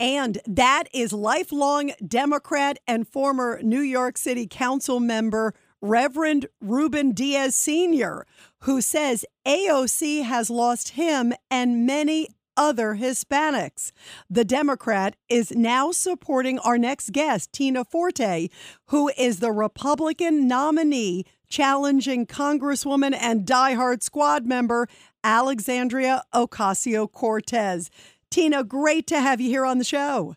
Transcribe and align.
And 0.00 0.38
that 0.46 0.84
is 0.92 1.12
lifelong 1.12 1.92
Democrat 2.06 2.78
and 2.86 3.08
former 3.08 3.60
New 3.62 3.80
York 3.80 4.16
City 4.16 4.46
Council 4.46 5.00
member 5.00 5.54
Reverend 5.80 6.46
Ruben 6.60 7.12
Diaz 7.12 7.54
Sr., 7.54 8.26
who 8.60 8.80
says 8.80 9.24
AOC 9.46 10.24
has 10.24 10.50
lost 10.50 10.90
him 10.90 11.32
and 11.50 11.86
many 11.86 12.28
other 12.56 12.96
Hispanics. 12.96 13.92
The 14.28 14.44
Democrat 14.44 15.14
is 15.28 15.52
now 15.52 15.92
supporting 15.92 16.58
our 16.58 16.76
next 16.76 17.12
guest, 17.12 17.52
Tina 17.52 17.84
Forte, 17.84 18.48
who 18.86 19.10
is 19.16 19.38
the 19.38 19.52
Republican 19.52 20.48
nominee 20.48 21.24
challenging 21.48 22.26
Congresswoman 22.26 23.16
and 23.18 23.46
diehard 23.46 24.02
squad 24.02 24.44
member 24.44 24.88
Alexandria 25.24 26.22
Ocasio 26.34 27.10
Cortez. 27.10 27.90
Tina, 28.30 28.64
great 28.64 29.06
to 29.08 29.20
have 29.20 29.40
you 29.40 29.48
here 29.48 29.64
on 29.64 29.78
the 29.78 29.84
show. 29.84 30.34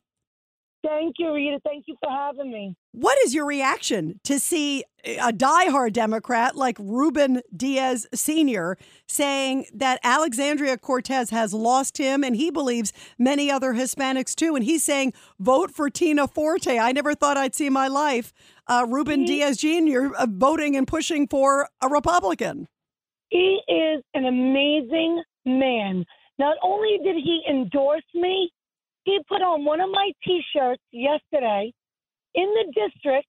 Thank 0.83 1.15
you, 1.19 1.33
Rita. 1.33 1.59
Thank 1.63 1.86
you 1.87 1.95
for 2.01 2.09
having 2.09 2.51
me. 2.51 2.75
What 2.91 3.18
is 3.19 3.36
your 3.36 3.45
reaction 3.45 4.19
to 4.23 4.39
see 4.39 4.83
a 5.05 5.32
diehard 5.32 5.93
Democrat 5.93 6.55
like 6.55 6.75
Ruben 6.79 7.41
Diaz 7.55 8.07
Sr. 8.15 8.77
saying 9.07 9.65
that 9.73 9.99
Alexandria 10.04 10.77
Cortez 10.77 11.29
has 11.29 11.54
lost 11.54 11.99
him 11.99 12.23
and 12.23 12.35
he 12.35 12.49
believes 12.49 12.93
many 13.19 13.51
other 13.51 13.73
Hispanics 13.73 14.33
too? 14.33 14.55
And 14.55 14.65
he's 14.65 14.83
saying, 14.83 15.13
vote 15.39 15.71
for 15.71 15.89
Tina 15.89 16.27
Forte. 16.27 16.79
I 16.79 16.91
never 16.91 17.13
thought 17.13 17.37
I'd 17.37 17.55
see 17.55 17.69
my 17.69 17.87
life. 17.87 18.33
Uh, 18.68 18.85
Ruben 18.89 19.21
he, 19.21 19.27
Diaz 19.27 19.57
Jr. 19.57 20.15
Uh, 20.18 20.25
voting 20.27 20.75
and 20.75 20.87
pushing 20.87 21.27
for 21.27 21.69
a 21.82 21.89
Republican. 21.89 22.68
He 23.29 23.60
is 23.68 24.04
an 24.15 24.25
amazing 24.25 25.23
man. 25.46 26.05
Not 26.41 26.57
only 26.63 26.97
did 27.04 27.18
he 27.18 27.43
endorse 27.47 28.09
me, 28.15 28.49
he 29.04 29.19
put 29.29 29.43
on 29.43 29.63
one 29.63 29.79
of 29.79 29.91
my 29.91 30.11
t 30.25 30.41
shirts 30.51 30.82
yesterday 30.91 31.71
in 32.33 32.45
the 32.45 32.66
district, 32.73 33.27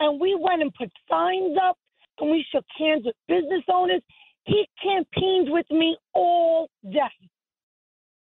and 0.00 0.18
we 0.18 0.34
went 0.40 0.62
and 0.62 0.72
put 0.72 0.90
signs 1.06 1.54
up 1.62 1.76
and 2.18 2.30
we 2.30 2.42
shook 2.50 2.64
hands 2.78 3.02
with 3.04 3.14
business 3.28 3.62
owners. 3.70 4.00
He 4.46 4.66
campaigned 4.82 5.52
with 5.52 5.66
me 5.70 5.98
all 6.14 6.70
day. 6.82 7.28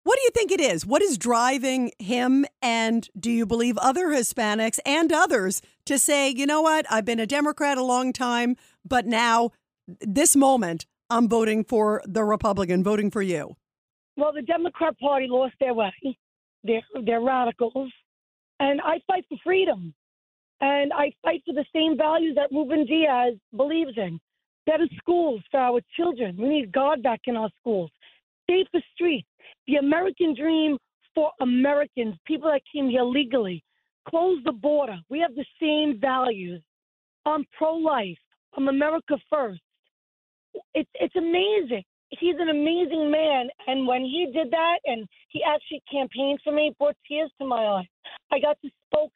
What 0.05 0.17
do 0.17 0.23
you 0.23 0.31
think 0.33 0.53
it 0.53 0.61
is? 0.61 0.87
What 0.87 1.03
is 1.03 1.19
driving 1.19 1.91
him 1.99 2.47
and 2.63 3.09
do 3.19 3.33
you 3.33 3.47
believe 3.47 3.79
other 3.79 4.11
Hispanics 4.11 4.79
and 4.87 5.13
others 5.13 5.61
to 5.87 5.99
say, 5.99 6.31
you 6.31 6.47
know 6.47 6.63
what, 6.63 6.87
I've 6.89 7.05
been 7.05 7.19
a 7.19 7.27
Democrat 7.27 7.79
a 7.79 7.83
long 7.83 8.13
time, 8.13 8.55
but 8.85 9.07
now 9.07 9.51
this 10.01 10.37
moment 10.37 10.87
I'm 11.11 11.29
voting 11.29 11.65
for 11.65 12.01
the 12.07 12.23
Republican, 12.23 12.85
voting 12.85 13.11
for 13.11 13.23
you? 13.23 13.57
Well, 14.21 14.33
the 14.35 14.43
Democrat 14.43 14.99
Party 14.99 15.27
lost 15.31 15.55
their 15.61 15.73
way. 15.73 15.95
They're, 16.63 16.83
they're 17.07 17.23
radicals. 17.23 17.91
And 18.61 18.79
I 18.83 19.01
fight 19.07 19.25
for 19.31 19.39
freedom. 19.43 19.95
And 20.61 20.93
I 20.93 21.11
fight 21.23 21.43
for 21.47 21.55
the 21.55 21.65
same 21.75 21.97
values 21.97 22.35
that 22.35 22.53
Ruben 22.53 22.85
Diaz 22.85 23.33
believes 23.57 23.97
in. 23.97 24.21
Better 24.67 24.85
schools 24.99 25.41
for 25.51 25.59
our 25.59 25.81
children. 25.97 26.37
We 26.37 26.49
need 26.51 26.71
God 26.71 27.03
back 27.03 27.21
in 27.25 27.37
our 27.39 27.49
schools. 27.61 27.91
Safer 28.47 28.85
streets. 28.95 29.27
The 29.67 29.77
American 29.77 30.35
dream 30.35 30.77
for 31.15 31.31
Americans, 31.41 32.15
people 32.27 32.51
that 32.51 32.61
came 32.71 32.91
here 32.91 33.05
legally. 33.05 33.65
Close 34.07 34.39
the 34.45 34.53
border. 34.53 34.99
We 35.09 35.21
have 35.21 35.35
the 35.35 35.47
same 35.59 35.99
values. 35.99 36.61
I'm 37.25 37.47
pro 37.57 37.73
life. 37.73 38.19
I'm 38.55 38.69
America 38.69 39.17
first. 39.31 39.63
It's, 40.75 40.91
it's 40.95 41.17
amazing 41.17 41.85
he's 42.19 42.37
an 42.39 42.49
amazing 42.49 43.11
man. 43.11 43.49
And 43.71 43.87
when 43.87 44.03
he 44.03 44.27
did 44.35 44.51
that, 44.51 44.79
and 44.85 45.07
he 45.29 45.43
actually 45.45 45.81
campaigned 45.91 46.41
for 46.43 46.53
me, 46.53 46.75
brought 46.77 46.97
tears 47.07 47.31
to 47.41 47.47
my 47.47 47.57
eyes. 47.57 47.87
I 48.33 48.41
got 48.41 48.57
to 48.65 48.71
spoke. 48.89 49.13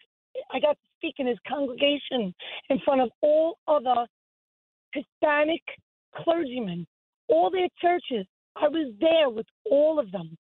I 0.52 0.60
got 0.60 0.74
to 0.74 0.88
speak 0.96 1.16
in 1.18 1.26
his 1.26 1.38
congregation 1.48 2.32
in 2.70 2.78
front 2.84 3.00
of 3.00 3.10
all 3.20 3.58
other 3.66 4.06
Hispanic 4.92 5.62
clergymen, 6.14 6.86
all 7.28 7.50
their 7.50 7.66
churches. 7.80 8.26
I 8.54 8.68
was 8.68 8.94
there 9.00 9.28
with 9.28 9.46
all 9.68 9.98
of 9.98 10.12
them. 10.12 10.36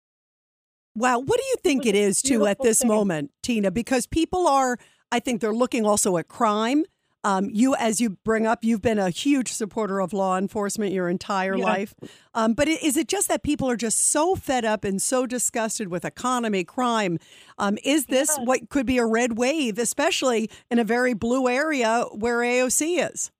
Wow, 0.94 1.20
what 1.20 1.40
do 1.40 1.46
you 1.46 1.56
think 1.62 1.86
it, 1.86 1.94
it 1.94 1.98
is 1.98 2.20
too 2.20 2.46
at 2.46 2.58
this 2.60 2.80
thing. 2.80 2.88
moment, 2.88 3.30
Tina? 3.42 3.70
Because 3.70 4.06
people 4.06 4.46
are, 4.46 4.76
I 5.10 5.20
think 5.20 5.40
they're 5.40 5.54
looking 5.54 5.86
also 5.86 6.18
at 6.18 6.28
crime. 6.28 6.84
Um, 7.24 7.50
you, 7.52 7.74
as 7.76 8.00
you 8.00 8.10
bring 8.10 8.46
up, 8.46 8.64
you've 8.64 8.82
been 8.82 8.98
a 8.98 9.10
huge 9.10 9.52
supporter 9.52 10.00
of 10.00 10.12
law 10.12 10.36
enforcement 10.36 10.92
your 10.92 11.08
entire 11.08 11.56
yeah. 11.56 11.64
life. 11.64 11.94
Um, 12.34 12.54
but 12.54 12.68
is 12.68 12.96
it 12.96 13.08
just 13.08 13.28
that 13.28 13.42
people 13.42 13.70
are 13.70 13.76
just 13.76 14.08
so 14.08 14.34
fed 14.34 14.64
up 14.64 14.84
and 14.84 15.00
so 15.00 15.26
disgusted 15.26 15.88
with 15.88 16.04
economy, 16.04 16.64
crime? 16.64 17.18
Um, 17.58 17.78
is 17.84 18.06
this 18.06 18.36
yeah. 18.36 18.44
what 18.44 18.68
could 18.70 18.86
be 18.86 18.98
a 18.98 19.06
red 19.06 19.38
wave, 19.38 19.78
especially 19.78 20.50
in 20.70 20.78
a 20.78 20.84
very 20.84 21.14
blue 21.14 21.48
area 21.48 22.06
where 22.12 22.38
AOC 22.38 23.10
is? 23.12 23.30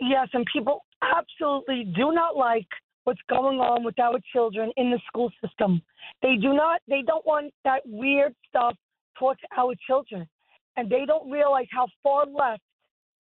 Yes, 0.00 0.28
and 0.32 0.46
people 0.52 0.84
absolutely 1.02 1.92
do 1.96 2.12
not 2.12 2.36
like 2.36 2.66
what's 3.04 3.20
going 3.28 3.58
on 3.58 3.84
with 3.84 3.98
our 3.98 4.18
children 4.32 4.70
in 4.76 4.90
the 4.90 5.00
school 5.06 5.30
system. 5.44 5.80
They 6.22 6.36
do 6.36 6.52
not. 6.52 6.80
They 6.88 7.02
don't 7.06 7.24
want 7.26 7.52
that 7.64 7.80
weird 7.86 8.34
stuff 8.48 8.74
taught 9.18 9.38
to 9.40 9.60
our 9.60 9.74
children, 9.86 10.28
and 10.76 10.90
they 10.90 11.04
don't 11.06 11.30
realize 11.30 11.66
how 11.70 11.86
far 12.02 12.26
left 12.26 12.62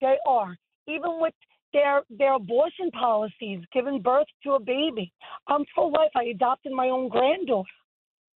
they 0.01 0.17
are. 0.27 0.57
Even 0.87 1.19
with 1.21 1.35
their 1.73 2.03
their 2.11 2.35
abortion 2.35 2.91
policies, 2.93 3.61
giving 3.73 4.01
birth 4.01 4.27
to 4.45 4.53
a 4.53 4.61
baby. 4.61 5.13
I'm 5.49 5.65
pro 5.75 5.87
life. 5.87 6.11
I 6.15 6.25
adopted 6.25 6.73
my 6.73 6.89
own 6.89 7.09
granddaughter 7.09 7.69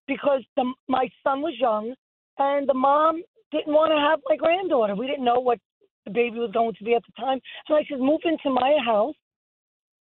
because 0.08 0.42
the, 0.56 0.72
my 0.88 1.08
son 1.22 1.42
was 1.42 1.54
young 1.60 1.94
and 2.38 2.68
the 2.68 2.74
mom 2.74 3.22
didn't 3.52 3.72
want 3.72 3.92
to 3.92 3.98
have 3.98 4.20
my 4.28 4.36
granddaughter. 4.36 4.94
We 4.94 5.06
didn't 5.06 5.24
know 5.24 5.40
what 5.40 5.58
the 6.04 6.10
baby 6.10 6.38
was 6.38 6.50
going 6.52 6.74
to 6.74 6.84
be 6.84 6.94
at 6.94 7.02
the 7.06 7.22
time. 7.22 7.40
So 7.66 7.74
I 7.74 7.84
said, 7.88 7.98
move 7.98 8.20
into 8.24 8.50
my 8.50 8.76
house. 8.84 9.14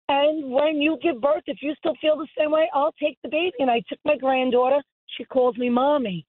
And 0.09 0.51
when 0.51 0.83
you 0.83 0.99
give 1.03 1.21
birth, 1.21 1.45
if 1.47 1.59
you 1.63 1.75
still 1.79 1.95
feel 2.01 2.17
the 2.17 2.29
same 2.39 2.51
way, 2.51 2.69
I'll 2.75 2.95
take 3.03 3.19
the 3.23 3.31
baby. 3.31 3.55
And 3.61 3.71
I 3.71 3.83
took 3.89 3.99
my 4.05 4.17
granddaughter. 4.17 4.83
She 5.17 5.25
calls 5.25 5.57
me 5.57 5.71
mommy. 5.71 6.27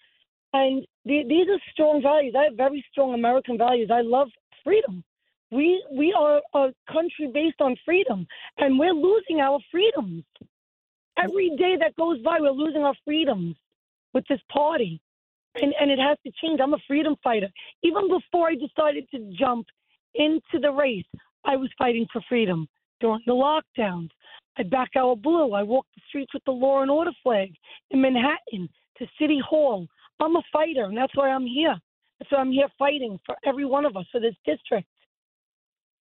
And 0.53 0.85
the, 1.03 1.23
these 1.27 1.47
are 1.49 1.59
strong 1.73 2.01
values. 2.01 2.35
I 2.37 2.45
have 2.45 2.55
very 2.55 2.83
strong 2.91 3.13
American 3.13 3.57
values. 3.57 3.89
I 3.91 4.01
love 4.01 4.29
freedom. 4.63 5.03
We 5.55 5.83
we 5.91 6.13
are 6.13 6.41
a 6.53 6.73
country 6.91 7.31
based 7.33 7.61
on 7.61 7.75
freedom, 7.85 8.27
and 8.57 8.77
we're 8.77 8.93
losing 8.93 9.39
our 9.39 9.59
freedoms. 9.71 10.23
Every 11.17 11.49
day 11.57 11.75
that 11.79 11.95
goes 11.95 12.21
by, 12.21 12.37
we're 12.41 12.51
losing 12.51 12.83
our 12.83 12.95
freedoms 13.05 13.55
with 14.13 14.25
this 14.27 14.41
party, 14.51 14.99
and 15.55 15.73
and 15.79 15.89
it 15.89 15.99
has 15.99 16.17
to 16.25 16.31
change. 16.41 16.59
I'm 16.61 16.73
a 16.73 16.87
freedom 16.87 17.15
fighter. 17.23 17.47
Even 17.83 18.09
before 18.09 18.49
I 18.49 18.55
decided 18.55 19.09
to 19.11 19.33
jump 19.39 19.67
into 20.15 20.59
the 20.61 20.71
race, 20.71 21.05
I 21.45 21.55
was 21.55 21.69
fighting 21.77 22.05
for 22.11 22.21
freedom 22.27 22.67
during 22.99 23.21
the 23.25 23.33
lockdowns. 23.33 24.09
I 24.57 24.63
back 24.63 24.89
our 24.97 25.15
blue. 25.15 25.53
I 25.53 25.63
walked 25.63 25.93
the 25.95 26.01
streets 26.09 26.33
with 26.33 26.43
the 26.45 26.51
law 26.51 26.81
and 26.81 26.91
order 26.91 27.11
flag 27.23 27.53
in 27.91 28.01
Manhattan 28.01 28.67
to 28.97 29.07
City 29.19 29.39
Hall. 29.47 29.87
I'm 30.19 30.35
a 30.35 30.41
fighter, 30.51 30.85
and 30.85 30.97
that's 30.97 31.15
why 31.15 31.29
I'm 31.29 31.45
here. 31.45 31.75
That's 32.19 32.31
why 32.31 32.39
I'm 32.39 32.51
here 32.51 32.67
fighting 32.79 33.19
for 33.25 33.35
every 33.45 33.65
one 33.65 33.85
of 33.85 33.95
us 33.95 34.05
for 34.11 34.19
this 34.19 34.35
district. 34.45 34.87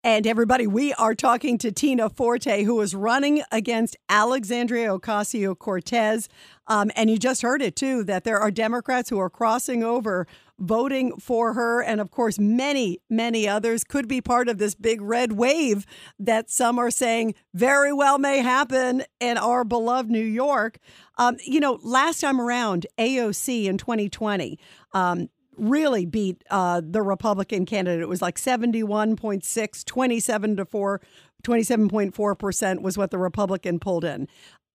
And 0.05 0.27
everybody, 0.27 0.67
we 0.67 0.91
are 0.95 1.15
talking 1.15 1.57
to 1.59 1.71
Tina 1.71 2.09
Forte, 2.09 2.63
who 2.63 2.81
is 2.81 2.93
running 2.93 3.41
against 3.53 3.95
Alexandria 4.09 4.89
Ocasio 4.89 5.57
Cortez. 5.57 6.27
Um, 6.67 6.91
and 6.97 7.09
you 7.09 7.17
just 7.17 7.41
heard 7.41 7.61
it 7.61 7.77
too 7.77 8.03
that 8.03 8.25
there 8.25 8.37
are 8.37 8.51
Democrats 8.51 9.09
who 9.09 9.17
are 9.17 9.29
crossing 9.29 9.81
over, 9.81 10.27
voting 10.59 11.15
for 11.21 11.53
her. 11.53 11.81
And 11.81 12.01
of 12.01 12.11
course, 12.11 12.37
many, 12.37 12.99
many 13.09 13.47
others 13.47 13.85
could 13.85 14.09
be 14.09 14.19
part 14.19 14.49
of 14.49 14.57
this 14.57 14.75
big 14.75 15.01
red 15.01 15.31
wave 15.31 15.85
that 16.19 16.49
some 16.49 16.79
are 16.79 16.91
saying 16.91 17.33
very 17.53 17.93
well 17.93 18.19
may 18.19 18.39
happen 18.39 19.03
in 19.21 19.37
our 19.37 19.63
beloved 19.63 20.11
New 20.11 20.19
York. 20.19 20.79
Um, 21.17 21.37
you 21.45 21.61
know, 21.61 21.79
last 21.81 22.19
time 22.19 22.41
around, 22.41 22.87
AOC 22.97 23.67
in 23.67 23.77
2020, 23.77 24.59
um, 24.91 25.29
really 25.57 26.05
beat 26.05 26.43
uh, 26.49 26.81
the 26.83 27.01
Republican 27.01 27.65
candidate. 27.65 28.01
It 28.01 28.09
was 28.09 28.21
like 28.21 28.37
71.6, 28.37 29.85
27 29.85 30.55
to 30.57 30.65
4, 30.65 31.01
27.4% 31.43 32.81
was 32.81 32.97
what 32.97 33.11
the 33.11 33.17
Republican 33.17 33.79
pulled 33.79 34.05
in. 34.05 34.27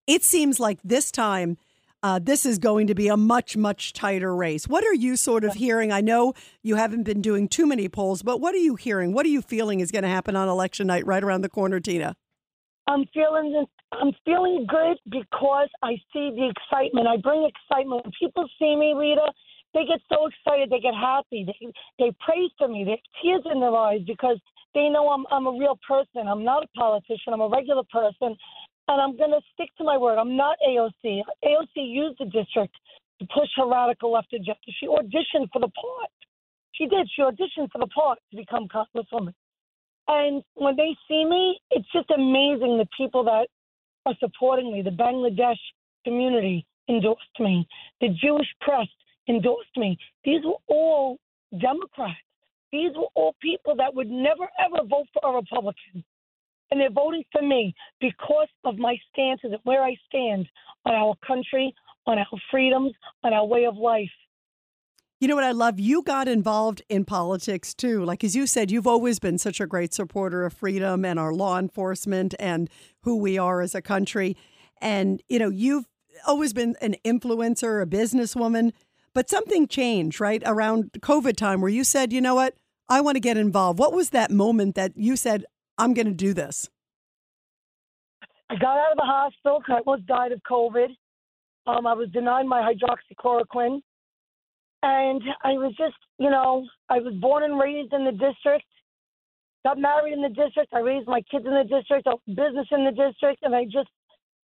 It 0.07 0.25
seems 0.25 0.59
like 0.59 0.79
this 0.83 1.11
time 1.11 1.59
uh, 2.03 2.21
this 2.23 2.47
is 2.47 2.59
going 2.59 2.87
to 2.87 2.95
be 2.95 3.09
a 3.09 3.17
much, 3.17 3.57
much 3.57 3.93
tighter 3.93 4.35
race. 4.35 4.69
What 4.69 4.85
are 4.85 4.95
you 4.95 5.17
sort 5.17 5.43
of 5.45 5.55
hearing? 5.55 5.91
I 5.91 6.01
know 6.01 6.35
you 6.63 6.77
haven't 6.77 7.03
been 7.03 7.21
doing 7.21 7.49
too 7.49 7.67
many 7.67 7.89
polls, 7.89 8.23
but 8.23 8.41
what 8.41 8.55
are 8.55 8.59
you 8.59 8.77
hearing? 8.77 9.13
What 9.13 9.27
are 9.27 9.31
you 9.31 9.43
feeling 9.43 9.81
is 9.81 9.91
going 9.91 10.05
to 10.05 10.09
happen 10.09 10.37
on 10.37 10.49
election 10.49 10.87
night 10.87 11.05
right 11.07 11.23
around 11.23 11.41
the 11.41 11.49
corner, 11.49 11.81
Tina? 11.81 12.15
I'm 12.87 13.05
feeling 13.13 13.67
I'm 13.93 14.13
feeling 14.25 14.67
good 14.69 14.99
because 15.11 15.69
I 15.83 15.95
see 16.13 16.31
the 16.37 16.51
excitement. 16.51 17.07
I 17.07 17.17
bring 17.17 17.49
excitement. 17.49 18.05
When 18.05 18.13
people 18.19 18.47
see 18.59 18.77
me, 18.77 18.95
Rita, 18.97 19.33
they 19.75 19.85
get 19.85 20.01
so 20.09 20.27
excited, 20.27 20.71
they 20.71 20.81
get 20.81 20.95
happy, 20.95 21.45
they 21.45 21.73
they 21.99 22.13
praise 22.25 22.51
for 22.57 22.69
me, 22.69 22.85
they 22.85 22.93
have 22.93 23.09
tears 23.23 23.45
in 23.53 23.61
their 23.61 23.75
eyes 23.75 24.01
because 24.07 24.39
they 24.75 24.89
know 24.89 25.09
I'm 25.09 25.25
I'm 25.31 25.47
a 25.47 25.59
real 25.59 25.79
person. 25.87 26.29
I'm 26.29 26.45
not 26.45 26.65
a 26.65 26.69
politician. 26.77 27.33
I'm 27.33 27.41
a 27.41 27.49
regular 27.49 27.83
person, 27.93 28.37
and 28.89 29.01
I'm 29.01 29.17
going 29.17 29.31
to 29.31 29.41
stick 29.55 29.71
to 29.79 29.85
my 29.85 29.97
word. 29.97 30.19
I'm 30.19 30.37
not 30.37 30.57
AOC. 30.67 31.23
AOC 31.45 31.77
used 31.77 32.19
the 32.19 32.27
district 32.27 32.75
to 33.21 33.27
push 33.27 33.49
her 33.57 33.67
radical 33.67 34.13
left 34.13 34.33
agenda. 34.33 34.55
She 34.81 34.87
auditioned 34.87 35.49
for 35.53 35.61
the 35.61 35.69
part. 35.69 36.11
She 36.73 36.87
did. 36.87 37.09
She 37.15 37.23
auditioned 37.23 37.71
for 37.73 37.79
the 37.79 37.89
part 37.89 38.19
to 38.31 38.37
become 38.37 38.69
Congresswoman. 38.69 39.35
And 40.07 40.43
when 40.55 40.77
they 40.77 40.97
see 41.07 41.25
me, 41.25 41.61
it's 41.71 41.91
just 41.93 42.11
amazing 42.11 42.79
the 42.79 42.89
people 42.97 43.25
that 43.25 43.49
are 44.07 44.15
supporting 44.21 44.73
me. 44.73 44.83
The 44.83 44.91
Bangladesh 44.91 45.59
community 46.05 46.67
endorsed 46.89 47.39
me. 47.39 47.67
The 48.01 48.09
Jewish 48.09 48.47
press 48.61 48.87
endorsed 49.29 49.77
me. 49.77 49.99
These 50.25 50.45
were 50.45 50.59
all 50.69 51.19
Democrats. 51.61 52.17
These 52.73 52.93
were 52.97 53.09
all 53.15 53.35
people 53.41 53.77
that 53.77 53.95
would 53.95 54.09
never, 54.09 54.49
ever 54.59 54.87
vote 54.87 55.07
for 55.13 55.31
a 55.31 55.35
Republican. 55.35 56.05
And 56.71 56.81
they're 56.81 56.91
voting 56.91 57.25
for 57.33 57.41
me 57.41 57.75
because 58.01 58.49
of 58.65 58.77
my 58.77 58.97
stances 59.11 59.53
and 59.53 59.61
where 59.65 59.83
I 59.83 59.97
stand 60.09 60.47
on 60.85 60.95
our 60.95 61.15
country, 61.27 61.75
on 62.07 62.19
our 62.19 62.27
freedoms, 62.51 62.93
on 63.25 63.33
our 63.33 63.47
way 63.47 63.65
of 63.65 63.77
life. 63.77 64.11
You 65.21 65.27
know 65.27 65.35
what 65.35 65.45
I 65.45 65.53
love? 65.53 65.81
You 65.81 66.03
got 66.03 66.29
involved 66.29 66.83
in 66.89 67.05
politics 67.05 67.75
too. 67.75 68.05
Like, 68.05 68.23
as 68.23 68.37
you 68.37 68.47
said, 68.47 68.71
you've 68.71 68.87
always 68.87 69.19
been 69.19 69.39
such 69.39 69.61
a 69.61 69.67
great 69.67 69.93
supporter 69.93 70.45
of 70.45 70.53
freedom 70.53 71.05
and 71.05 71.19
our 71.19 71.33
law 71.33 71.59
enforcement 71.59 72.35
and 72.39 72.71
who 73.03 73.17
we 73.17 73.37
are 73.37 73.61
as 73.61 73.75
a 73.75 73.83
country. 73.83 74.37
And, 74.81 75.21
you 75.29 75.41
know, 75.41 75.49
you've 75.49 75.87
always 76.27 76.53
been 76.53 76.77
an 76.81 76.97
influencer, 77.05 77.83
a 77.83 77.87
businesswoman. 77.87 78.73
But 79.15 79.29
something 79.29 79.67
changed, 79.67 80.21
right, 80.21 80.43
around 80.45 80.93
COVID 81.01 81.37
time 81.37 81.61
where 81.61 81.71
you 81.71 81.85
said, 81.85 82.13
you 82.13 82.21
know 82.21 82.35
what, 82.35 82.55
I 82.89 83.01
want 83.01 83.17
to 83.17 83.21
get 83.21 83.37
involved. 83.37 83.79
What 83.79 83.93
was 83.93 84.11
that 84.11 84.31
moment 84.31 84.75
that 84.75 84.93
you 84.97 85.17
said, 85.17 85.45
I'm 85.77 85.95
going 85.95 86.07
to 86.07 86.15
do 86.15 86.33
this? 86.33 86.69
I 88.51 88.57
got 88.57 88.79
out 88.79 88.93
of 88.93 88.97
the 88.97 89.05
hospital 89.05 89.59
because 89.61 89.77
I 89.77 89.83
almost 89.85 90.07
died 90.07 90.33
of 90.33 90.41
COVID. 90.51 90.89
Um, 91.67 91.87
I 91.87 91.93
was 91.93 92.09
denied 92.11 92.47
my 92.47 92.63
hydroxychloroquine. 92.63 93.81
And 94.83 95.23
I 95.43 95.53
was 95.53 95.75
just, 95.77 95.97
you 96.19 96.31
know, 96.31 96.67
I 96.89 97.01
was 97.01 97.13
born 97.21 97.43
and 97.43 97.59
raised 97.59 97.93
in 97.93 98.05
the 98.05 98.13
district, 98.13 98.65
got 99.65 99.77
married 99.77 100.13
in 100.13 100.23
the 100.23 100.29
district. 100.29 100.73
I 100.73 100.79
raised 100.79 101.09
my 101.09 101.21
kids 101.31 101.45
in 101.45 101.53
the 101.53 101.65
district, 101.69 102.07
a 102.07 102.17
business 102.29 102.69
in 102.71 102.85
the 102.85 102.93
district. 102.93 103.43
And 103.43 103.55
I 103.55 103.65
just, 103.65 103.91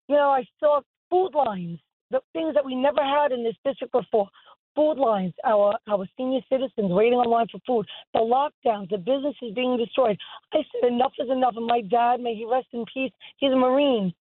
you 0.09 0.15
know, 0.15 0.29
I 0.29 0.43
saw 0.59 0.81
food 1.09 1.29
lines, 1.35 1.79
the 2.09 2.19
things 2.33 2.55
that 2.55 2.65
we 2.65 2.75
never 2.75 3.01
had 3.01 3.31
in 3.31 3.43
this 3.43 3.55
district 3.63 3.93
before 3.93 4.27
food 4.75 4.95
lines, 4.95 5.33
our 5.45 5.75
our 5.87 6.05
senior 6.17 6.41
citizens 6.49 6.91
waiting 6.91 7.19
online 7.19 7.47
for 7.51 7.59
food, 7.65 7.85
the 8.13 8.19
lockdowns, 8.19 8.89
the 8.89 8.97
businesses 8.97 9.53
being 9.55 9.77
destroyed. 9.77 10.17
I 10.53 10.59
said 10.71 10.91
enough 10.91 11.13
is 11.19 11.29
enough. 11.29 11.53
And 11.55 11.65
my 11.65 11.81
dad, 11.81 12.19
may 12.19 12.35
he 12.35 12.45
rest 12.45 12.67
in 12.73 12.85
peace, 12.93 13.11
he's 13.37 13.51
a 13.51 13.55
Marine, 13.55 14.13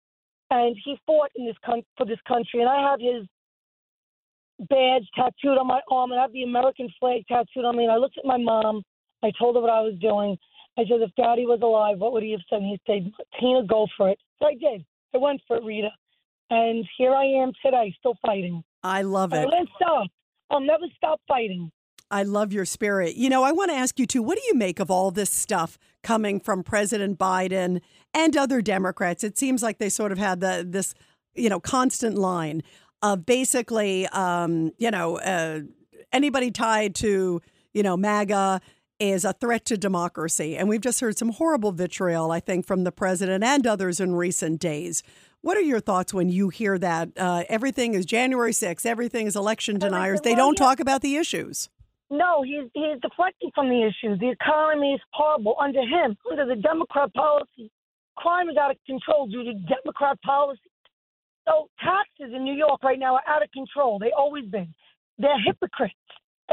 and 0.51 0.75
he 0.83 0.97
fought 1.05 1.31
in 1.35 1.45
this 1.45 1.55
con- 1.65 1.83
for 1.97 2.05
this 2.05 2.19
country. 2.27 2.61
And 2.61 2.69
I 2.69 2.89
have 2.89 2.99
his 2.99 3.27
badge 4.69 5.07
tattooed 5.15 5.57
on 5.57 5.67
my 5.67 5.81
arm, 5.91 6.11
and 6.11 6.19
I 6.19 6.23
have 6.23 6.33
the 6.33 6.43
American 6.43 6.89
flag 6.99 7.25
tattooed 7.27 7.65
on 7.65 7.77
me. 7.77 7.83
And 7.83 7.91
I 7.91 7.97
looked 7.97 8.17
at 8.17 8.25
my 8.25 8.37
mom. 8.37 8.83
I 9.23 9.31
told 9.39 9.55
her 9.55 9.61
what 9.61 9.69
I 9.71 9.81
was 9.81 9.95
doing. 10.01 10.37
I 10.77 10.81
said, 10.83 11.01
if 11.01 11.11
Daddy 11.15 11.45
was 11.45 11.59
alive, 11.61 11.99
what 11.99 12.13
would 12.13 12.23
he 12.23 12.31
have 12.31 12.41
said? 12.49 12.61
And 12.61 12.65
he 12.65 12.79
said, 12.85 13.11
Tina, 13.39 13.63
go 13.63 13.87
for 13.95 14.09
it. 14.09 14.17
So 14.39 14.47
I 14.47 14.55
did. 14.55 14.83
I 15.13 15.17
went 15.17 15.39
for 15.47 15.57
it, 15.57 15.63
Rita. 15.63 15.89
And 16.49 16.85
here 16.97 17.13
I 17.13 17.25
am 17.25 17.51
today, 17.63 17.95
still 17.99 18.15
fighting. 18.25 18.63
I 18.83 19.03
love 19.03 19.33
it. 19.33 19.37
I 19.37 19.45
won't 19.45 19.69
stop. 19.75 20.07
I'll 20.49 20.61
never 20.61 20.85
stop 20.95 21.21
fighting. 21.27 21.71
I 22.11 22.23
love 22.23 22.53
your 22.53 22.65
spirit. 22.65 23.15
You 23.15 23.27
know, 23.29 23.43
I 23.43 23.51
want 23.51 23.71
to 23.71 23.75
ask 23.75 23.97
you 23.97 24.05
too, 24.05 24.21
what 24.21 24.37
do 24.37 24.43
you 24.47 24.53
make 24.53 24.79
of 24.79 24.91
all 24.91 25.09
this 25.09 25.31
stuff 25.31 25.79
coming 26.03 26.39
from 26.39 26.63
President 26.63 27.17
Biden 27.17 27.81
and 28.13 28.37
other 28.37 28.61
Democrats? 28.61 29.23
It 29.23 29.37
seems 29.37 29.63
like 29.63 29.79
they 29.79 29.89
sort 29.89 30.11
of 30.11 30.19
had 30.19 30.39
the 30.39 30.63
this, 30.67 30.93
you 31.33 31.49
know, 31.49 31.59
constant 31.59 32.15
line 32.15 32.61
of 33.01 33.25
basically, 33.25 34.07
um, 34.09 34.71
you 34.77 34.91
know, 34.91 35.17
uh, 35.17 35.61
anybody 36.11 36.51
tied 36.51 36.93
to, 36.95 37.41
you 37.73 37.83
know, 37.83 37.97
MAGA 37.97 38.61
is 38.99 39.25
a 39.25 39.33
threat 39.33 39.65
to 39.65 39.77
democracy. 39.77 40.55
And 40.55 40.69
we've 40.69 40.81
just 40.81 40.99
heard 40.99 41.17
some 41.17 41.29
horrible 41.29 41.71
vitriol, 41.71 42.31
I 42.31 42.39
think, 42.39 42.65
from 42.65 42.83
the 42.83 42.91
president 42.91 43.43
and 43.43 43.65
others 43.65 43.99
in 43.99 44.15
recent 44.15 44.59
days. 44.61 45.03
What 45.43 45.57
are 45.57 45.61
your 45.61 45.81
thoughts 45.81 46.13
when 46.13 46.29
you 46.29 46.47
hear 46.47 46.79
that 46.79 47.09
uh, 47.17 47.43
everything 47.49 47.95
is 47.95 48.05
January 48.05 48.53
6th, 48.53 48.85
everything 48.85 49.27
is 49.27 49.35
election 49.35 49.77
deniers? 49.77 50.21
They 50.21 50.35
don't 50.35 50.55
talk 50.55 50.79
about 50.79 51.01
the 51.01 51.17
issues. 51.17 51.67
No, 52.09 52.43
he's 52.43 52.69
he's 52.73 53.01
deflecting 53.01 53.51
from 53.53 53.67
the 53.67 53.81
issues. 53.83 54.19
The 54.19 54.29
economy 54.29 54.93
is 54.93 55.01
horrible 55.11 55.55
under 55.59 55.81
him, 55.81 56.15
under 56.31 56.45
the 56.45 56.55
Democrat 56.55 57.13
policy. 57.13 57.69
Crime 58.15 58.49
is 58.49 58.55
out 58.55 58.71
of 58.71 58.77
control 58.85 59.27
due 59.27 59.43
to 59.43 59.53
Democrat 59.67 60.17
policy. 60.21 60.71
So 61.45 61.67
taxes 61.83 62.33
in 62.33 62.45
New 62.45 62.55
York 62.55 62.81
right 62.81 62.97
now 62.97 63.15
are 63.15 63.27
out 63.27 63.43
of 63.43 63.51
control. 63.51 63.99
They 63.99 64.11
always 64.17 64.45
been. 64.45 64.73
They're 65.17 65.41
hypocrites. 65.45 65.95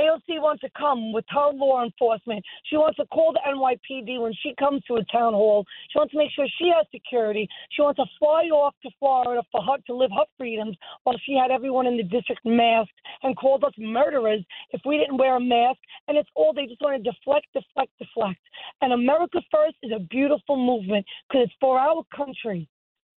AOC 0.01 0.41
wants 0.41 0.63
to 0.63 0.71
come 0.77 1.13
with 1.13 1.25
her 1.29 1.51
law 1.53 1.85
enforcement. 1.85 2.43
She 2.65 2.77
wants 2.77 2.97
to 2.97 3.07
call 3.07 3.33
the 3.33 3.41
NYPD 3.47 4.21
when 4.21 4.33
she 4.43 4.55
comes 4.59 4.83
to 4.85 4.97
a 4.97 5.05
town 5.13 5.35
hall. 5.35 5.65
She 5.91 5.99
wants 5.99 6.13
to 6.13 6.19
make 6.19 6.31
sure 6.33 6.47
she 6.59 6.73
has 6.75 6.87
security. 6.91 7.47
She 7.71 7.83
wants 7.83 7.99
to 7.99 8.07
fly 8.19 8.45
off 8.49 8.75
to 8.83 8.91
Florida 8.99 9.43
for 9.53 9.63
her 9.63 9.77
to 9.87 9.95
live 9.95 10.11
her 10.17 10.25
freedoms 10.39 10.77
while 11.05 11.17
she 11.25 11.35
had 11.35 11.51
everyone 11.51 11.87
in 11.87 11.97
the 11.97 12.03
district 12.03 12.41
masked 12.45 12.93
and 13.23 13.37
called 13.37 13.65
us 13.65 13.75
murderers 13.79 14.45
if 14.71 14.81
we 14.87 14.97
didn't 14.97 15.19
wear 15.19 15.37
a 15.37 15.41
mask. 15.41 15.79
And 16.09 16.17
it's 16.17 16.31
all 16.35 16.53
they 16.53 16.67
just 16.67 16.81
want 16.81 17.03
to 17.03 17.11
deflect, 17.11 17.47
deflect, 17.53 17.93
deflect. 17.99 18.41
And 18.81 18.93
America 18.93 19.41
First 19.51 19.77
is 19.83 19.93
a 19.95 20.01
beautiful 20.01 20.57
movement 20.57 21.05
because 21.29 21.45
it's 21.45 21.55
for 21.61 21.79
our 21.79 22.03
country 22.15 22.69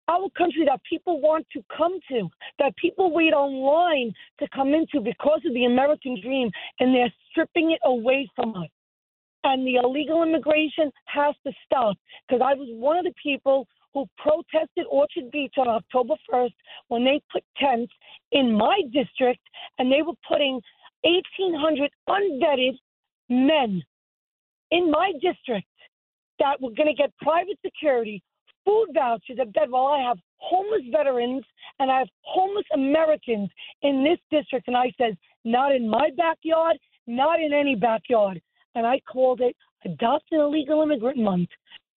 our 0.08 0.30
country 0.38 0.66
that 0.66 0.82
people 0.88 1.22
want 1.22 1.46
to 1.54 1.64
come 1.76 2.00
to, 2.10 2.30
that 2.60 2.76
people 2.78 3.12
wait 3.12 3.34
online 3.34 4.14
to 4.40 4.48
come 4.54 4.74
into 4.74 5.00
because 5.00 5.42
of 5.46 5.54
the 5.54 5.66
American 5.66 6.20
dream, 6.22 6.50
and 6.80 6.94
they're 6.94 7.14
stripping 7.32 7.72
it 7.72 7.80
away 7.86 8.30
from 8.36 8.56
us. 8.56 8.70
And 9.46 9.68
the 9.68 9.76
illegal 9.76 10.24
immigration 10.24 10.92
has 11.06 11.36
to 11.46 11.52
stop 11.66 11.98
because 12.28 12.42
I 12.44 12.54
was 12.54 12.70
one 12.72 12.98
of 12.98 13.04
the 13.04 13.14
people 13.22 13.68
who 13.94 14.08
protested 14.18 14.86
Orchard 14.90 15.30
Beach 15.32 15.54
on 15.58 15.68
October 15.68 16.16
1st 16.32 16.54
when 16.88 17.04
they 17.04 17.22
put 17.32 17.44
tents 17.58 17.92
in 18.32 18.54
my 18.54 18.82
district 18.92 19.42
and 19.78 19.92
they 19.92 20.02
were 20.02 20.14
putting 20.28 20.60
1,800 21.04 21.92
unvetted 22.10 22.78
men 23.30 23.82
in 24.72 24.90
my 24.90 25.12
district 25.22 25.68
that 26.40 26.60
were 26.62 26.72
going 26.72 26.88
to 26.88 26.94
get 26.94 27.12
private 27.22 27.58
security 27.64 28.24
food 28.66 28.88
vouchers 28.94 29.38
at 29.40 29.54
bed 29.54 29.70
while 29.70 29.88
I 29.88 30.08
have 30.08 30.18
homeless 30.38 30.84
veterans 30.92 31.44
and 31.80 31.92
I 31.92 32.00
have 32.00 32.08
homeless 32.22 32.66
Americans 32.74 33.50
in 33.82 34.04
this 34.04 34.20
district. 34.32 34.68
And 34.68 34.78
I 34.78 34.92
said, 34.98 35.18
not 35.46 35.74
in 35.74 35.90
my 35.90 36.10
backyard, 36.18 36.78
not 37.08 37.40
in 37.40 37.54
any 37.54 37.76
backyard. 37.76 38.42
And 38.76 38.86
I 38.86 39.00
called 39.12 39.42
it 39.42 39.56
Adopt 39.86 40.26
an 40.32 40.40
Illegal 40.40 40.82
Immigrant 40.82 41.18
Month. 41.18 41.50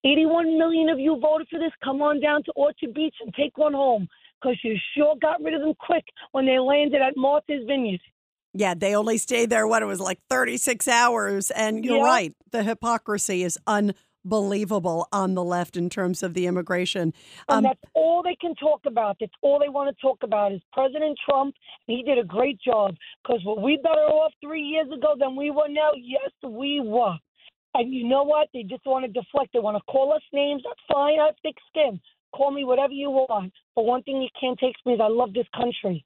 81 0.05 0.59
million 0.59 0.89
of 0.89 0.99
you 0.99 1.19
voted 1.21 1.49
for 1.51 1.59
this. 1.59 1.73
Come 1.83 2.01
on 2.03 2.21
down 2.21 2.43
to 2.45 2.53
Orchard 2.55 2.95
Beach 2.95 3.15
and 3.25 3.35
take 3.35 3.59
one 3.59 3.73
home 3.73 4.07
because 4.41 4.57
you 4.63 4.77
sure 4.97 5.17
got 5.21 5.43
rid 5.43 5.55
of 5.55 5.61
them 5.61 5.75
quick 5.81 6.05
when 6.33 6.47
they 6.47 6.59
landed 6.59 7.01
at 7.03 7.15
Martha's 7.17 7.65
Vineyard. 7.67 8.01
Yeah, 8.55 8.75
they 8.75 8.95
only 8.95 9.19
stayed 9.19 9.51
there, 9.51 9.67
what 9.67 9.83
it 9.83 9.87
was 9.87 10.01
like 10.01 10.19
36 10.31 10.89
hours. 10.89 11.51
And 11.51 11.85
you're 11.85 11.99
yeah. 11.99 12.05
right. 12.05 12.35
The 12.53 12.63
hypocrisy 12.63 13.43
is 13.43 13.59
unbelievable 13.67 14.01
believable 14.29 15.09
on 15.13 15.35
the 15.35 15.45
left 15.45 15.77
in 15.77 15.89
terms 15.89 16.23
of 16.23 16.35
the 16.35 16.47
immigration. 16.47 17.13
Um, 17.49 17.59
and 17.59 17.67
that's 17.67 17.81
all 17.95 18.23
they 18.23 18.37
can 18.41 18.55
talk 18.57 18.81
about. 18.87 19.17
That's 19.21 19.33
all 19.43 19.59
they 19.59 19.69
want 19.69 19.95
to 19.95 20.01
talk 20.01 20.19
about 20.23 20.53
is 20.53 20.61
President 20.73 21.19
Trump. 21.29 21.55
He 21.87 22.03
did 22.03 22.19
a 22.19 22.25
great 22.25 22.61
job 22.61 22.95
because 23.23 23.43
were 23.45 23.61
we 23.61 23.79
better 23.83 24.07
off 24.07 24.33
three 24.43 24.63
years 24.63 24.89
ago 24.93 25.15
than 25.19 25.37
we 25.37 25.51
were 25.51 25.69
now? 25.69 25.91
Yes, 25.97 26.31
we 26.43 26.81
were. 26.85 27.17
And 27.75 27.93
you 27.93 28.09
know 28.09 28.23
what? 28.23 28.49
They 28.55 28.63
just 28.63 28.87
want 28.87 29.05
to 29.05 29.13
deflect. 29.13 29.53
They 29.53 29.59
want 29.59 29.77
to 29.77 29.93
call 29.93 30.13
us 30.13 30.23
names. 30.33 30.63
That's 30.65 30.81
fine. 30.91 31.21
I 31.21 31.27
have 31.27 31.35
thick 31.43 31.57
skin. 31.69 32.01
Call 32.35 32.51
me 32.51 32.65
whatever 32.65 32.93
you 32.93 33.11
want. 33.11 33.53
But 33.75 33.85
one 33.85 34.03
thing 34.03 34.23
you 34.23 34.29
can't 34.41 34.59
take 34.59 34.75
from 34.83 34.93
me 34.93 34.95
is 34.95 35.01
I 35.03 35.09
love 35.09 35.35
this 35.35 35.47
country. 35.55 36.05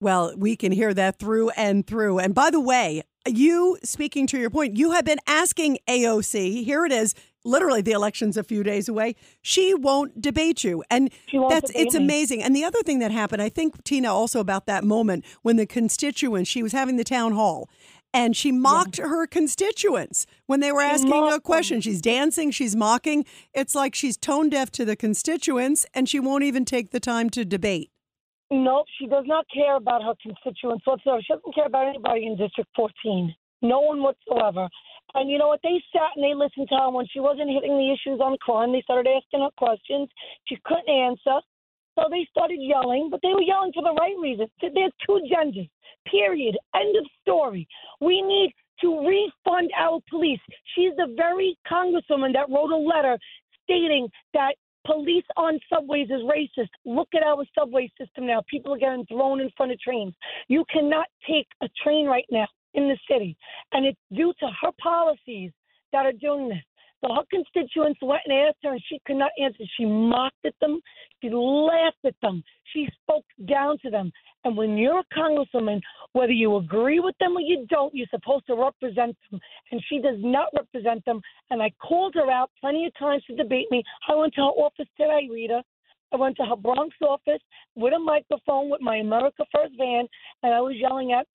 Well, 0.00 0.34
we 0.36 0.56
can 0.56 0.72
hear 0.72 0.92
that 0.94 1.18
through 1.18 1.50
and 1.50 1.86
through. 1.86 2.18
And 2.18 2.34
by 2.34 2.50
the 2.50 2.60
way, 2.60 3.02
you 3.26 3.78
speaking 3.82 4.26
to 4.28 4.38
your 4.38 4.50
point, 4.50 4.76
you 4.76 4.92
have 4.92 5.04
been 5.04 5.20
asking 5.26 5.78
AOC, 5.88 6.64
here 6.64 6.84
it 6.84 6.92
is, 6.92 7.14
literally 7.44 7.82
the 7.82 7.92
election's 7.92 8.36
a 8.36 8.42
few 8.42 8.62
days 8.62 8.88
away. 8.88 9.14
She 9.42 9.74
won't 9.74 10.20
debate 10.20 10.64
you. 10.64 10.82
And 10.90 11.10
that's 11.48 11.70
it's 11.74 11.94
me. 11.94 12.04
amazing. 12.04 12.42
And 12.42 12.54
the 12.56 12.64
other 12.64 12.82
thing 12.82 12.98
that 13.00 13.10
happened, 13.10 13.42
I 13.42 13.48
think 13.48 13.82
Tina 13.84 14.12
also 14.12 14.40
about 14.40 14.66
that 14.66 14.84
moment 14.84 15.24
when 15.42 15.56
the 15.56 15.66
constituents, 15.66 16.50
she 16.50 16.62
was 16.62 16.72
having 16.72 16.96
the 16.96 17.04
town 17.04 17.32
hall 17.32 17.68
and 18.12 18.36
she 18.36 18.52
mocked 18.52 18.98
yeah. 18.98 19.08
her 19.08 19.26
constituents 19.26 20.24
when 20.46 20.60
they 20.60 20.70
were 20.70 20.80
asking 20.80 21.12
a 21.12 21.40
question. 21.40 21.76
Them. 21.76 21.82
She's 21.82 22.00
dancing, 22.00 22.50
she's 22.50 22.76
mocking. 22.76 23.24
It's 23.52 23.74
like 23.74 23.94
she's 23.94 24.16
tone 24.16 24.48
deaf 24.48 24.70
to 24.72 24.84
the 24.84 24.96
constituents 24.96 25.84
and 25.92 26.08
she 26.08 26.20
won't 26.20 26.44
even 26.44 26.64
take 26.64 26.90
the 26.90 27.00
time 27.00 27.28
to 27.30 27.44
debate. 27.44 27.90
No, 28.54 28.84
she 28.98 29.08
does 29.08 29.24
not 29.26 29.46
care 29.52 29.74
about 29.74 30.04
her 30.04 30.14
constituents 30.22 30.86
whatsoever. 30.86 31.20
She 31.22 31.34
doesn't 31.34 31.54
care 31.56 31.66
about 31.66 31.88
anybody 31.88 32.26
in 32.26 32.36
District 32.36 32.70
14. 32.76 33.34
No 33.62 33.80
one 33.80 34.00
whatsoever. 34.00 34.68
And 35.14 35.28
you 35.28 35.38
know 35.38 35.48
what? 35.48 35.58
They 35.64 35.82
sat 35.92 36.14
and 36.14 36.22
they 36.22 36.34
listened 36.34 36.68
to 36.68 36.76
her 36.76 36.90
when 36.90 37.06
she 37.10 37.18
wasn't 37.18 37.50
hitting 37.50 37.76
the 37.76 37.90
issues 37.90 38.20
on 38.20 38.36
crime. 38.38 38.70
They 38.70 38.82
started 38.82 39.10
asking 39.10 39.40
her 39.40 39.50
questions. 39.56 40.08
She 40.46 40.56
couldn't 40.64 40.88
answer. 40.88 41.42
So 41.98 42.06
they 42.08 42.28
started 42.30 42.60
yelling, 42.60 43.08
but 43.10 43.18
they 43.22 43.34
were 43.34 43.42
yelling 43.42 43.72
for 43.72 43.82
the 43.82 43.94
right 43.98 44.14
reason. 44.22 44.46
There's 44.60 44.92
two 45.04 45.20
genders, 45.28 45.66
period. 46.06 46.56
End 46.76 46.96
of 46.96 47.06
story. 47.22 47.66
We 48.00 48.22
need 48.22 48.54
to 48.82 49.02
refund 49.02 49.72
our 49.76 49.98
police. 50.08 50.40
She's 50.76 50.94
the 50.96 51.12
very 51.16 51.58
congresswoman 51.66 52.32
that 52.34 52.50
wrote 52.50 52.70
a 52.70 52.76
letter 52.76 53.18
stating 53.64 54.08
that 54.32 54.54
police 54.84 55.24
on 55.36 55.58
subways 55.72 56.08
is 56.10 56.22
racist. 56.22 56.68
Look 56.84 57.08
at 57.14 57.22
our 57.22 57.44
subway 57.58 57.90
system 57.98 58.26
now. 58.26 58.42
People 58.48 58.74
are 58.74 58.78
getting 58.78 59.06
thrown 59.06 59.40
in 59.40 59.50
front 59.56 59.72
of 59.72 59.80
trains. 59.80 60.14
You 60.48 60.64
cannot 60.72 61.06
take 61.28 61.46
a 61.62 61.68
train 61.82 62.06
right 62.06 62.26
now 62.30 62.46
in 62.74 62.88
the 62.88 62.98
city, 63.10 63.36
and 63.72 63.86
it's 63.86 63.98
due 64.12 64.32
to 64.40 64.46
her 64.62 64.70
policies 64.82 65.52
that 65.92 66.06
are 66.06 66.12
doing 66.12 66.48
this. 66.48 66.64
So 67.04 67.12
her 67.12 67.22
constituents 67.30 68.00
went 68.00 68.22
and 68.26 68.48
asked 68.48 68.58
her, 68.62 68.72
and 68.72 68.82
she 68.88 68.98
could 69.04 69.16
not 69.16 69.30
answer. 69.38 69.64
She 69.76 69.84
mocked 69.84 70.44
at 70.46 70.54
them. 70.60 70.80
She 71.22 71.28
laughed 71.28 72.04
at 72.04 72.14
them. 72.22 72.42
She 72.72 72.88
spoke 73.02 73.26
down 73.46 73.76
to 73.82 73.90
them. 73.90 74.10
And 74.44 74.56
when 74.56 74.78
you're 74.78 75.00
a 75.00 75.14
congresswoman, 75.14 75.80
whether 76.12 76.32
you 76.32 76.56
agree 76.56 77.00
with 77.00 77.14
them 77.18 77.36
or 77.36 77.40
you 77.40 77.66
don't, 77.68 77.94
you're 77.94 78.06
supposed 78.10 78.46
to 78.46 78.54
represent 78.54 79.16
them. 79.30 79.40
And 79.70 79.82
she 79.88 80.00
does 80.00 80.16
not 80.18 80.48
represent 80.54 81.04
them. 81.04 81.20
And 81.50 81.62
I 81.62 81.72
called 81.82 82.14
her 82.14 82.30
out 82.30 82.50
plenty 82.60 82.86
of 82.86 82.92
times 82.98 83.22
to 83.24 83.36
debate 83.36 83.66
me. 83.70 83.82
I 84.08 84.14
went 84.14 84.32
to 84.34 84.40
her 84.40 84.46
office 84.46 84.88
today, 84.96 85.28
Rita. 85.30 85.62
I 86.12 86.16
went 86.16 86.36
to 86.36 86.44
her 86.44 86.56
Bronx 86.56 86.94
office 87.02 87.42
with 87.74 87.92
a 87.92 87.98
microphone 87.98 88.70
with 88.70 88.80
my 88.80 88.96
America 88.96 89.44
First 89.52 89.74
van, 89.76 90.06
and 90.42 90.54
I 90.54 90.60
was 90.60 90.76
yelling 90.76 91.12
at, 91.12 91.26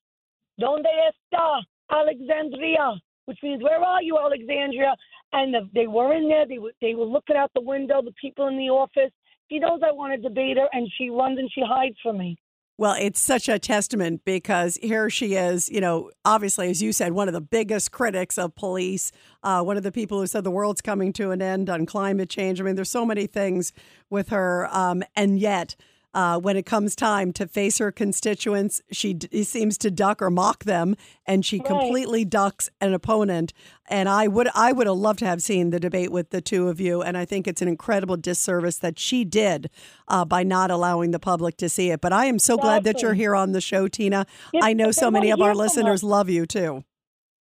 Donde 0.59 0.87
está 0.87 1.61
Alexandria? 1.91 2.99
Which 3.25 3.37
means, 3.43 3.61
where 3.61 3.79
are 3.79 4.01
you, 4.01 4.17
Alexandria? 4.17 4.95
And 5.33 5.53
the, 5.53 5.69
they 5.73 5.87
were 5.87 6.13
in 6.13 6.27
there. 6.27 6.45
They 6.45 6.57
were 6.57 6.71
they 6.81 6.95
were 6.95 7.05
looking 7.05 7.35
out 7.35 7.51
the 7.53 7.61
window. 7.61 8.01
The 8.01 8.13
people 8.19 8.47
in 8.47 8.57
the 8.57 8.69
office. 8.69 9.11
She 9.51 9.59
knows 9.59 9.79
I 9.83 9.91
want 9.91 10.13
to 10.13 10.29
debate 10.29 10.57
her, 10.57 10.67
and 10.71 10.87
she 10.97 11.09
runs 11.09 11.39
and 11.39 11.49
she 11.51 11.61
hides 11.65 11.97
from 12.03 12.19
me. 12.19 12.37
Well, 12.79 12.95
it's 12.97 13.19
such 13.19 13.49
a 13.49 13.59
testament 13.59 14.23
because 14.23 14.77
here 14.81 15.09
she 15.09 15.35
is, 15.35 15.69
you 15.69 15.81
know, 15.81 16.11
obviously, 16.23 16.69
as 16.69 16.81
you 16.81 16.93
said, 16.93 17.11
one 17.11 17.27
of 17.27 17.33
the 17.33 17.41
biggest 17.41 17.91
critics 17.91 18.37
of 18.37 18.55
police, 18.55 19.11
uh, 19.43 19.61
one 19.63 19.75
of 19.75 19.83
the 19.83 19.91
people 19.91 20.21
who 20.21 20.27
said 20.27 20.45
the 20.45 20.51
world's 20.51 20.79
coming 20.79 21.11
to 21.13 21.31
an 21.31 21.41
end 21.41 21.69
on 21.69 21.85
climate 21.85 22.29
change. 22.29 22.61
I 22.61 22.63
mean, 22.63 22.75
there's 22.75 22.89
so 22.89 23.05
many 23.05 23.27
things 23.27 23.73
with 24.09 24.29
her. 24.29 24.69
Um, 24.71 25.03
and 25.13 25.39
yet, 25.39 25.75
uh, 26.13 26.39
when 26.39 26.57
it 26.57 26.65
comes 26.65 26.95
time 26.95 27.31
to 27.33 27.47
face 27.47 27.77
her 27.77 27.91
constituents, 27.91 28.81
she 28.91 29.13
d- 29.13 29.43
seems 29.43 29.77
to 29.77 29.91
duck 29.91 30.21
or 30.21 30.29
mock 30.29 30.63
them, 30.63 30.95
and 31.25 31.45
she 31.45 31.59
right. 31.59 31.67
completely 31.67 32.25
ducks 32.25 32.69
an 32.81 32.93
opponent. 32.93 33.53
And 33.87 34.09
I 34.09 34.27
would 34.27 34.49
I 34.55 34.71
would 34.71 34.87
have 34.87 34.95
loved 34.97 35.19
to 35.19 35.25
have 35.25 35.41
seen 35.41 35.69
the 35.69 35.79
debate 35.79 36.11
with 36.11 36.31
the 36.31 36.41
two 36.41 36.67
of 36.67 36.79
you, 36.79 37.01
and 37.01 37.17
I 37.17 37.25
think 37.25 37.47
it's 37.47 37.61
an 37.61 37.67
incredible 37.67 38.17
disservice 38.17 38.77
that 38.77 38.97
she 38.97 39.23
did 39.23 39.69
uh, 40.07 40.25
by 40.25 40.43
not 40.43 40.71
allowing 40.71 41.11
the 41.11 41.19
public 41.19 41.57
to 41.57 41.69
see 41.69 41.91
it. 41.91 42.01
But 42.01 42.13
I 42.13 42.25
am 42.25 42.39
so 42.39 42.55
exactly. 42.55 42.67
glad 42.69 42.83
that 42.85 43.01
you're 43.01 43.13
here 43.13 43.35
on 43.35 43.51
the 43.51 43.61
show, 43.61 43.87
Tina. 43.87 44.25
Yes, 44.53 44.63
I 44.63 44.73
know 44.73 44.91
so 44.91 45.11
many 45.11 45.31
of 45.31 45.41
our 45.41 45.55
listeners 45.55 46.03
love 46.03 46.29
you 46.29 46.45
too. 46.45 46.83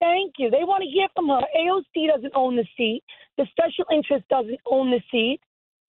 Thank 0.01 0.35
you. 0.39 0.51
They 0.51 0.65
want 0.65 0.83
to 0.83 0.91
hear 0.91 1.09
from 1.15 1.29
her. 1.29 1.41
AOC 1.57 2.15
doesn't 2.15 2.33
own 2.35 2.57
the 2.57 2.67
seat. 2.77 3.03
The 3.39 3.47
special 3.51 3.85
interest 3.93 4.29
doesn't 4.29 4.61
own 4.71 4.91
the 4.91 5.01
seat. 5.11 5.41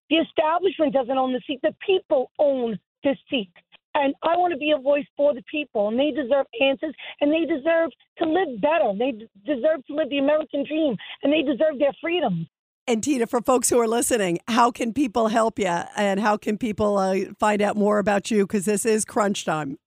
The 0.09 0.17
establishment 0.17 0.93
doesn't 0.93 1.17
own 1.17 1.33
the 1.33 1.41
seat. 1.45 1.59
The 1.61 1.75
people 1.85 2.31
own 2.39 2.79
the 3.03 3.15
seat. 3.29 3.51
And 3.93 4.13
I 4.21 4.37
want 4.37 4.53
to 4.53 4.57
be 4.57 4.71
a 4.77 4.79
voice 4.79 5.05
for 5.15 5.33
the 5.33 5.41
people, 5.49 5.87
and 5.87 5.99
they 5.99 6.11
deserve 6.11 6.45
answers, 6.61 6.93
and 7.19 7.31
they 7.31 7.45
deserve 7.45 7.89
to 8.19 8.25
live 8.25 8.61
better. 8.61 8.93
They 8.97 9.11
d- 9.11 9.27
deserve 9.43 9.85
to 9.87 9.95
live 9.95 10.09
the 10.09 10.19
American 10.19 10.65
dream, 10.67 10.95
and 11.23 11.33
they 11.33 11.41
deserve 11.41 11.79
their 11.79 11.93
freedom. 11.99 12.47
And 12.85 13.03
Tina, 13.03 13.25
for 13.25 13.41
folks 13.41 13.69
who 13.69 13.79
are 13.79 13.87
listening, 13.87 14.39
how 14.47 14.71
can 14.71 14.93
people 14.93 15.29
help 15.29 15.57
you, 15.57 15.65
and 15.65 16.19
how 16.19 16.37
can 16.37 16.57
people 16.57 16.97
uh, 16.97 17.17
find 17.39 17.61
out 17.61 17.75
more 17.75 17.97
about 17.97 18.29
you? 18.29 18.45
Because 18.45 18.65
this 18.65 18.85
is 18.85 19.03
crunch 19.03 19.45
time. 19.45 19.77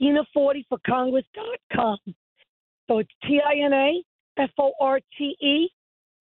TinaForte 0.00 0.64
for 0.68 0.78
Congress.com. 0.86 1.98
So 2.88 2.98
it's 2.98 3.10
T 3.26 3.40
I 3.44 3.64
N 3.64 3.72
A 3.72 4.02
F 4.38 4.50
O 4.58 4.72
R 4.80 5.00
T 5.18 5.36
E 5.40 5.68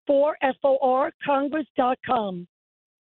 for 0.08 0.38
F 0.42 0.56
O 0.64 0.78
R 0.82 1.12
Congress.com. 1.26 2.48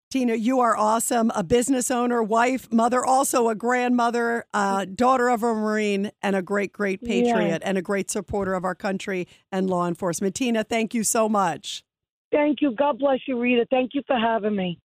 Tina, 0.09 0.35
you 0.35 0.61
are 0.61 0.77
awesome. 0.77 1.31
A 1.35 1.43
business 1.43 1.91
owner, 1.91 2.23
wife, 2.23 2.71
mother, 2.71 3.03
also 3.03 3.49
a 3.49 3.55
grandmother, 3.55 4.45
uh, 4.53 4.85
daughter 4.85 5.27
of 5.27 5.43
a 5.43 5.53
Marine, 5.53 6.11
and 6.21 6.33
a 6.33 6.41
great, 6.41 6.71
great 6.71 7.03
patriot 7.03 7.61
and 7.65 7.77
a 7.77 7.81
great 7.81 8.09
supporter 8.09 8.53
of 8.53 8.63
our 8.63 8.75
country 8.75 9.27
and 9.51 9.69
law 9.69 9.85
enforcement. 9.85 10.33
Tina, 10.33 10.63
thank 10.63 10.93
you 10.93 11.03
so 11.03 11.27
much. 11.27 11.83
Thank 12.31 12.61
you. 12.61 12.73
God 12.73 12.99
bless 12.99 13.19
you, 13.27 13.37
Rita. 13.37 13.65
Thank 13.69 13.91
you 13.93 14.01
for 14.07 14.17
having 14.17 14.55
me. 14.55 14.79